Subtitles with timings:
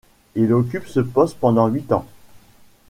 [0.33, 2.07] Il occupe ce poste pendant huit ans.